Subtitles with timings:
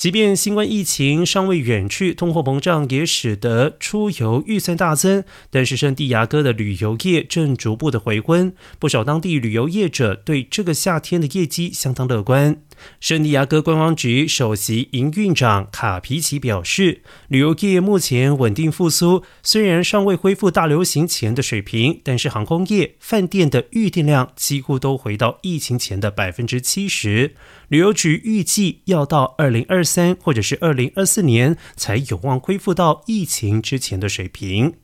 [0.00, 12.62] 即便新冠疫情尚未远去，通货膨胀也使得出游预算大增，但是圣地亚哥的旅游业正逐步的回温，不少当地旅游业者对这个夏天的业绩相当乐观。
[12.98, 27.34] 圣地亚哥观光局首席营运长卡皮奇表示，旅游业目前稳定复苏，虽然尚未恢复大流行前的水平，但是航空业、饭店的预订量几乎都回到疫情前的百分之七十。
[27.68, 34.74] 旅游局预计要到二零二三或者是二零二四年才有望恢复到疫情之前的水平。